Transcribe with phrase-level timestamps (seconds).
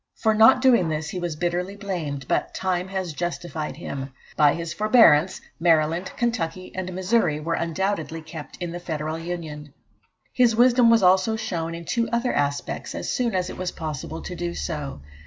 [0.15, 4.11] For not doing this he was bitterly blamed, but time has justified him.
[4.35, 9.75] By his forbearance, Maryland, Kentucky, and Missouri were undoubtedly kept in the Federal Union.
[10.33, 14.23] His wisdom was also shown in two other respects, as soon as it was possible
[14.23, 15.01] to do so.